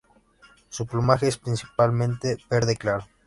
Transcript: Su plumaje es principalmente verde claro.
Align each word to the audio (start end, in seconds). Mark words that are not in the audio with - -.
Su 0.69 0.87
plumaje 0.87 1.27
es 1.27 1.37
principalmente 1.37 2.39
verde 2.49 2.75
claro. 2.75 3.05